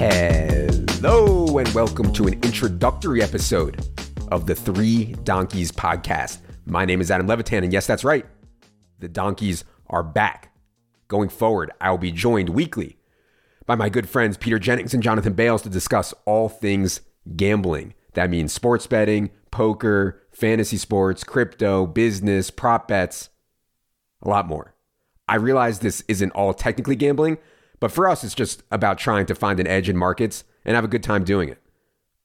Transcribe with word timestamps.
and 0.00 1.74
welcome 1.74 2.10
to 2.10 2.26
an 2.26 2.32
introductory 2.42 3.22
episode 3.22 3.84
of 4.32 4.46
the 4.46 4.54
Three 4.54 5.14
Donkeys 5.24 5.70
podcast. 5.70 6.38
My 6.64 6.86
name 6.86 7.02
is 7.02 7.10
Adam 7.10 7.26
Levitan, 7.26 7.64
and 7.64 7.72
yes, 7.72 7.86
that's 7.86 8.02
right. 8.02 8.24
The 9.00 9.08
Donkeys 9.08 9.64
are 9.88 10.02
back. 10.02 10.54
Going 11.08 11.28
forward, 11.28 11.70
I 11.82 11.90
will 11.90 11.98
be 11.98 12.12
joined 12.12 12.48
weekly 12.48 12.96
by 13.66 13.74
my 13.74 13.90
good 13.90 14.08
friends 14.08 14.38
Peter 14.38 14.58
Jennings 14.58 14.94
and 14.94 15.02
Jonathan 15.02 15.34
Bales 15.34 15.60
to 15.62 15.68
discuss 15.68 16.14
all 16.24 16.48
things 16.48 17.02
gambling. 17.36 17.92
That 18.14 18.30
means 18.30 18.54
sports 18.54 18.86
betting, 18.86 19.30
poker, 19.50 20.22
fantasy 20.32 20.78
sports, 20.78 21.24
crypto, 21.24 21.86
business, 21.86 22.50
prop 22.50 22.88
bets, 22.88 23.28
a 24.22 24.30
lot 24.30 24.48
more. 24.48 24.74
I 25.28 25.36
realize 25.36 25.80
this 25.80 26.02
isn't 26.08 26.32
all 26.32 26.54
technically 26.54 26.96
gambling, 26.96 27.36
but 27.80 27.90
for 27.90 28.08
us, 28.08 28.22
it's 28.22 28.34
just 28.34 28.62
about 28.70 28.98
trying 28.98 29.26
to 29.26 29.34
find 29.34 29.58
an 29.58 29.66
edge 29.66 29.88
in 29.88 29.96
markets 29.96 30.44
and 30.64 30.74
have 30.74 30.84
a 30.84 30.88
good 30.88 31.02
time 31.02 31.24
doing 31.24 31.48
it. 31.48 31.58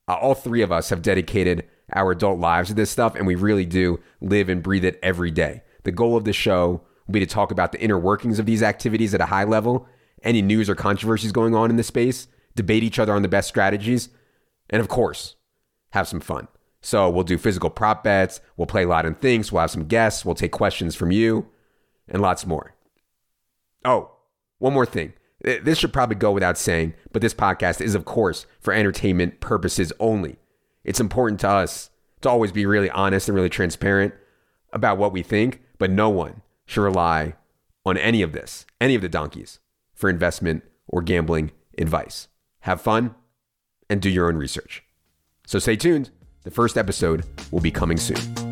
Uh, 0.07 0.15
all 0.15 0.35
three 0.35 0.61
of 0.61 0.71
us 0.71 0.89
have 0.89 1.01
dedicated 1.01 1.65
our 1.93 2.11
adult 2.11 2.39
lives 2.39 2.69
to 2.69 2.75
this 2.75 2.91
stuff, 2.91 3.15
and 3.15 3.25
we 3.25 3.35
really 3.35 3.65
do 3.65 3.99
live 4.21 4.49
and 4.49 4.61
breathe 4.61 4.85
it 4.85 4.99
every 5.01 5.31
day. 5.31 5.63
The 5.83 5.91
goal 5.91 6.17
of 6.17 6.25
the 6.25 6.33
show 6.33 6.81
will 7.07 7.13
be 7.13 7.19
to 7.19 7.25
talk 7.25 7.51
about 7.51 7.71
the 7.71 7.81
inner 7.81 7.97
workings 7.97 8.39
of 8.39 8.45
these 8.45 8.63
activities 8.63 9.13
at 9.13 9.21
a 9.21 9.27
high 9.27 9.43
level, 9.43 9.87
any 10.23 10.41
news 10.41 10.69
or 10.69 10.75
controversies 10.75 11.31
going 11.31 11.55
on 11.55 11.69
in 11.69 11.77
the 11.77 11.83
space, 11.83 12.27
debate 12.55 12.83
each 12.83 12.99
other 12.99 13.13
on 13.13 13.21
the 13.21 13.27
best 13.27 13.47
strategies, 13.47 14.09
and 14.69 14.81
of 14.81 14.87
course, 14.87 15.35
have 15.91 16.07
some 16.07 16.19
fun. 16.19 16.47
So 16.81 17.09
we'll 17.09 17.23
do 17.23 17.37
physical 17.37 17.69
prop 17.69 18.03
bets, 18.03 18.41
we'll 18.57 18.67
play 18.67 18.83
a 18.83 18.87
lot 18.87 19.05
and 19.05 19.19
things, 19.19 19.51
we'll 19.51 19.61
have 19.61 19.71
some 19.71 19.87
guests, 19.87 20.25
we'll 20.25 20.35
take 20.35 20.51
questions 20.51 20.95
from 20.95 21.11
you, 21.11 21.47
and 22.07 22.21
lots 22.21 22.45
more. 22.45 22.75
Oh, 23.83 24.11
one 24.59 24.73
more 24.73 24.85
thing. 24.85 25.13
This 25.45 25.77
should 25.77 25.93
probably 25.93 26.15
go 26.15 26.31
without 26.31 26.57
saying, 26.57 26.95
but 27.11 27.21
this 27.21 27.35
podcast 27.35 27.79
is, 27.79 27.93
of 27.93 28.03
course, 28.03 28.47
for 28.59 28.73
entertainment 28.73 29.41
purposes 29.41 29.93
only. 29.99 30.37
It's 30.83 30.99
important 30.99 31.39
to 31.41 31.49
us 31.49 31.91
to 32.21 32.29
always 32.29 32.51
be 32.51 32.65
really 32.65 32.89
honest 32.89 33.29
and 33.29 33.35
really 33.35 33.49
transparent 33.49 34.15
about 34.73 34.97
what 34.97 35.13
we 35.13 35.21
think, 35.21 35.61
but 35.77 35.91
no 35.91 36.09
one 36.09 36.41
should 36.65 36.81
rely 36.81 37.35
on 37.85 37.95
any 37.95 38.23
of 38.23 38.33
this, 38.33 38.65
any 38.81 38.95
of 38.95 39.03
the 39.03 39.09
donkeys, 39.09 39.59
for 39.93 40.09
investment 40.09 40.63
or 40.87 41.03
gambling 41.03 41.51
advice. 41.77 42.27
Have 42.61 42.81
fun 42.81 43.13
and 43.87 44.01
do 44.01 44.09
your 44.09 44.27
own 44.27 44.37
research. 44.37 44.83
So 45.45 45.59
stay 45.59 45.75
tuned. 45.75 46.09
The 46.41 46.49
first 46.49 46.75
episode 46.75 47.23
will 47.51 47.61
be 47.61 47.71
coming 47.71 47.97
soon. 47.97 48.44